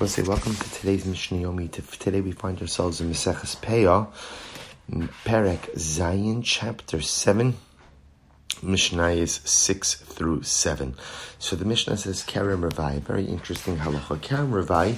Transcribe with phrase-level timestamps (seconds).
[0.00, 1.70] I say welcome to today's Mishnah Yomi.
[1.98, 4.08] Today we find ourselves in Maseches Peah,
[5.24, 7.54] Perek Zayin, chapter 7,
[8.62, 10.94] Mishnah is 6 through 7.
[11.38, 14.18] So the Mishnah says Kerem Revai, very interesting halacha.
[14.18, 14.90] Kerem Revai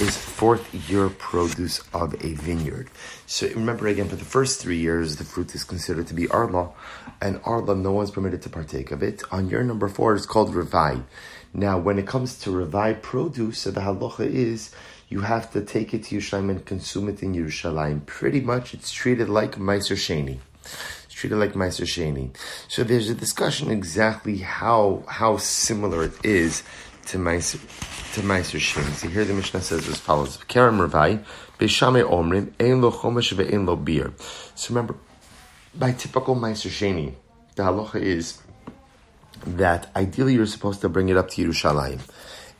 [0.00, 2.90] is fourth year produce of a vineyard.
[3.26, 6.70] So remember again, for the first three years, the fruit is considered to be Arla,
[7.20, 9.22] and Arla, no one's permitted to partake of it.
[9.30, 11.04] On year number four, it's called Revai.
[11.52, 14.70] Now, when it comes to Revai produce, so the halacha is
[15.08, 18.06] you have to take it to Yerushalayim and consume it in Yerushalayim.
[18.06, 20.38] Pretty much, it's treated like Meiser Sheni.
[20.62, 22.30] It's treated like Meiser Sheni.
[22.68, 26.62] So there's a discussion exactly how how similar it is
[27.06, 27.58] to Meiser
[28.14, 28.92] to Meiser Sheni.
[28.94, 31.24] So here the Mishnah says as follows: Kerem Revai
[31.58, 34.12] Beishamai Omrim Ein Lo Chomesh Ve'Ein Lo Biur.
[34.54, 34.94] So remember,
[35.74, 37.14] by typical Meiser Sheni,
[37.56, 38.40] the halacha is
[39.46, 42.00] that ideally you're supposed to bring it up to Yerushalayim.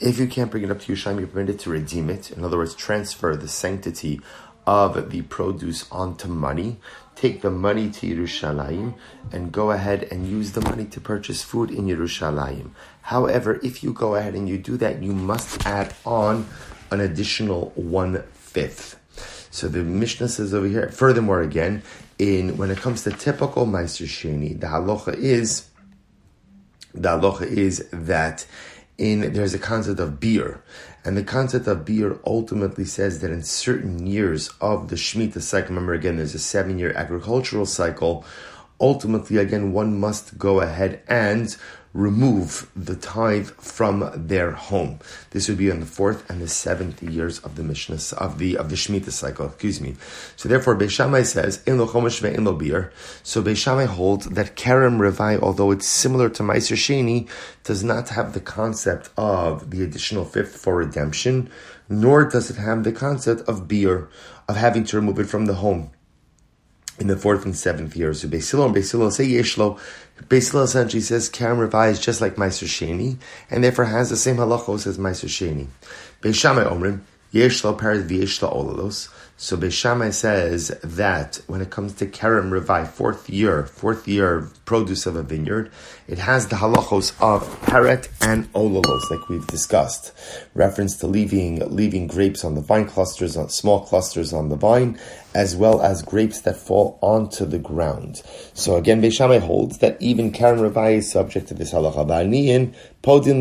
[0.00, 2.30] If you can't bring it up to Yerushalayim, you're permitted to redeem it.
[2.30, 4.20] In other words, transfer the sanctity
[4.66, 6.78] of the produce onto money.
[7.16, 8.94] Take the money to Yerushalayim
[9.30, 12.70] and go ahead and use the money to purchase food in Yerushalayim.
[13.02, 16.46] However, if you go ahead and you do that, you must add on
[16.90, 18.98] an additional one fifth.
[19.50, 21.82] So the Mishnah says over here, furthermore again,
[22.18, 25.69] in when it comes to typical Meiser Sheni, the halacha is
[26.94, 28.46] the halacha is that
[28.98, 30.60] in there's a concept of biur,
[31.04, 35.70] and the concept of biur ultimately says that in certain years of the Shemitah cycle,
[35.70, 38.24] remember again, there's a seven-year agricultural cycle.
[38.80, 41.54] Ultimately, again, one must go ahead and
[41.92, 45.00] remove the tithe from their home.
[45.30, 48.56] This would be on the fourth and the seventh years of the Mishnah of the
[48.56, 49.46] of the Shemitah cycle.
[49.46, 49.96] Excuse me.
[50.36, 52.92] So therefore, Beishamai says in lo chomesh in lo biur.
[53.22, 57.28] So Beishamai holds that Kerem Revai, although it's similar to Meiser Sheni,
[57.64, 61.50] does not have the concept of the additional fifth for redemption,
[61.88, 64.08] nor does it have the concept of biur
[64.48, 65.90] of having to remove it from the home
[67.00, 68.20] in the fourth and seventh years.
[68.20, 69.80] So Beis Hillel and Beis Hillel say Yeshlo.
[70.28, 73.16] Beis Hillel essentially says Kerem Revai is just like Meiser Sheni,
[73.50, 75.68] and therefore has the same halachos as Meiser Sheni.
[76.20, 77.00] Beishamai Omrim,
[77.32, 79.08] Yeshlo Peret Vieshlo Olalos.
[79.42, 85.06] So Beishamai says that when it comes to Kerem Revai, fourth year, fourth year produce
[85.06, 85.72] of a vineyard,
[86.06, 90.12] it has the halachos of peret and olalos, like we've discussed.
[90.52, 94.98] Reference to leaving leaving grapes on the vine clusters, on small clusters on the vine,
[95.34, 98.20] as well as grapes that fall onto the ground.
[98.52, 102.74] So again, Beishamai holds that even Kerem Revai is subject to this halacha.
[103.02, 103.38] Podin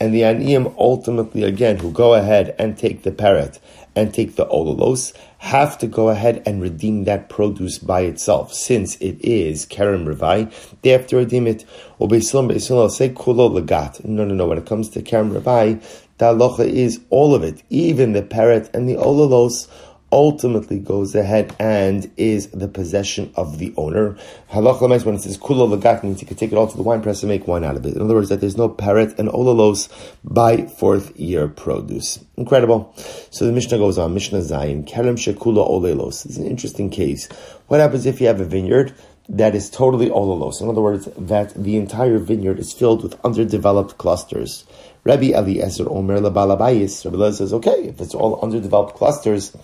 [0.00, 3.58] and the aniyim ultimately again who go ahead and take the peret
[3.96, 8.54] and take the olalos have to go ahead and redeem that produce by itself.
[8.54, 10.50] Since it is Kerem Revai,
[10.80, 11.66] they have to redeem it.
[11.98, 14.02] Or Beislam say Kulo Lagat.
[14.06, 14.46] No, no, no.
[14.46, 15.82] When it comes to Kerem Revai,
[16.16, 19.68] the is all of it, even the peret and the olalos
[20.14, 24.16] ultimately goes ahead and is the possession of the owner.
[24.52, 27.02] Halacha when it says kulo lagat means you can take it all to the wine
[27.02, 27.96] press and make wine out of it.
[27.96, 29.88] In other words, that there's no peret and olalos
[30.22, 32.24] by fourth year produce.
[32.36, 32.94] Incredible.
[33.32, 34.14] So the Mishnah goes on.
[34.14, 36.24] Mishnah Zayin kerem shekula olelos.
[36.24, 37.28] It's an interesting case.
[37.66, 38.94] What happens if you have a vineyard?
[39.28, 40.60] That is totally olalos.
[40.60, 44.64] In other words, that the entire vineyard is filled with underdeveloped clusters.
[45.04, 47.04] Rabbi Eliezer Omer Labalabayis.
[47.04, 49.54] Rabbi Eliezer says, okay, if it's all underdeveloped clusters,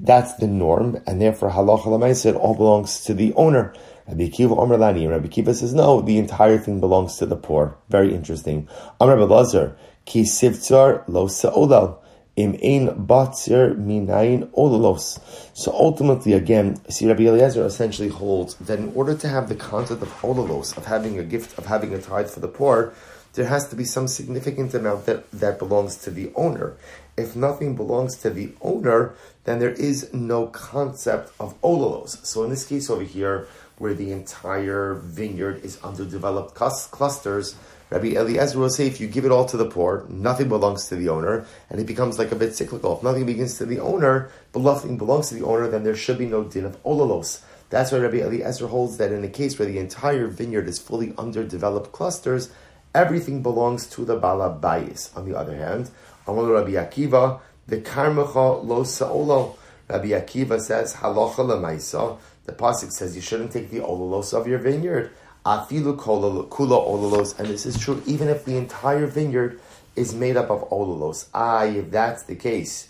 [0.00, 3.74] that's the norm, and therefore halacha lemaisa it all belongs to the owner.
[4.08, 5.06] Rabbi Kiva Omer Lani.
[5.06, 7.76] Rabbi Kiva says no, the entire thing belongs to the poor.
[7.88, 8.68] Very interesting.
[9.00, 11.98] Amr Lazar ki sivtzar lo seolal
[12.36, 15.20] im ein batzir minayin olalos.
[15.54, 20.02] So ultimately, again, see Rabbi Eliezer essentially holds that in order to have the concept
[20.02, 22.92] of olalos, of having a gift, of having a tithe for the poor,
[23.34, 26.76] there has to be some significant amount that, that belongs to the owner.
[27.16, 29.14] If nothing belongs to the owner,
[29.44, 32.24] then there is no concept of olalos.
[32.26, 33.46] So in this case over here,
[33.78, 37.56] where the entire vineyard is underdeveloped clusters,
[37.90, 40.96] Rabbi Eliezer will say if you give it all to the poor, nothing belongs to
[40.96, 42.96] the owner, and it becomes like a bit cyclical.
[42.96, 46.18] If nothing begins to the owner, but nothing belongs to the owner, then there should
[46.18, 47.42] be no din of olalos.
[47.70, 51.14] That's why Rabbi Eliezer holds that in a case where the entire vineyard is fully
[51.18, 52.50] underdeveloped clusters,
[52.94, 55.14] everything belongs to the Bala Bayis.
[55.16, 55.90] On the other hand,
[56.26, 59.56] Amar Rabbi Akiva, the Karmacha lo Sa'olo.
[59.88, 62.18] Rabbi Akiva says, Halacha lemaisa.
[62.46, 65.10] The pasuk says you shouldn't take the olalos of your vineyard.
[65.46, 69.60] Afilu kula olalos, and this is true even if the entire vineyard
[69.96, 71.28] is made up of olalos.
[71.34, 72.88] Ah, if that's the case,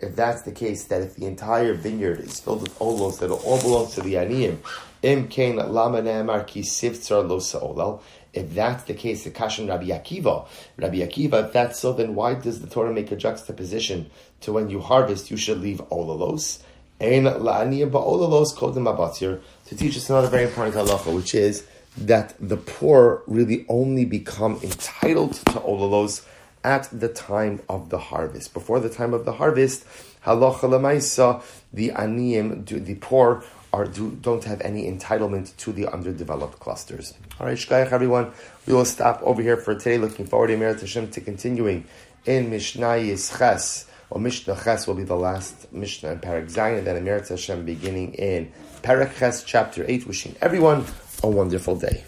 [0.00, 3.60] if that's the case, that if the entire vineyard is filled with olos that all
[3.60, 4.58] belong to the aniyim,
[5.02, 8.02] im kain lama ki sivtzar lo sa'olel,
[8.34, 10.46] if that's the case, the Kashan Rabbi Akiva,
[10.76, 14.10] Rabbi Akiva, if that's so, then why does the Torah make a juxtaposition
[14.42, 16.60] to when you harvest, you should leave olalos?
[17.00, 21.66] Ein la'aniyim ba'olalos kodem abatir, to teach us another very important halacha, which is
[21.96, 26.26] that the poor really only become entitled to olalos
[26.66, 28.52] at the time of the harvest.
[28.52, 29.86] Before the time of the harvest,
[30.26, 31.40] halacha lemaisa,
[31.72, 37.14] the aniyim, the poor, are, do, don't have any entitlement to the underdeveloped clusters.
[37.38, 38.32] All right, shkayach everyone.
[38.66, 39.98] We will stop over here for today.
[39.98, 41.84] Looking forward to Merit Hashem to continuing
[42.24, 43.86] in Mishnah Ches.
[44.10, 48.14] Well, Mishnah Ches will be the last Mishnah in Perek and then Merit Hashem beginning
[48.14, 48.50] in
[48.82, 50.06] Perek Ches, chapter 8.
[50.08, 50.84] Wishing everyone
[51.22, 52.04] a wonderful day.